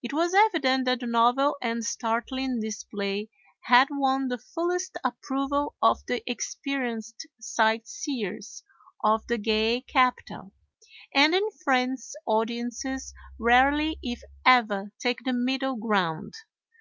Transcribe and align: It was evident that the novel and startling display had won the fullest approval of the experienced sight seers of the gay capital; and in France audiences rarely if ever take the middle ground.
It 0.00 0.12
was 0.12 0.32
evident 0.32 0.84
that 0.84 1.00
the 1.00 1.08
novel 1.08 1.56
and 1.60 1.84
startling 1.84 2.60
display 2.60 3.30
had 3.62 3.88
won 3.90 4.28
the 4.28 4.38
fullest 4.38 4.96
approval 5.02 5.74
of 5.82 6.06
the 6.06 6.22
experienced 6.30 7.26
sight 7.40 7.88
seers 7.88 8.62
of 9.02 9.26
the 9.26 9.38
gay 9.38 9.80
capital; 9.80 10.52
and 11.12 11.34
in 11.34 11.50
France 11.64 12.14
audiences 12.26 13.12
rarely 13.40 13.98
if 14.04 14.20
ever 14.44 14.92
take 15.00 15.24
the 15.24 15.32
middle 15.32 15.74
ground. 15.74 16.34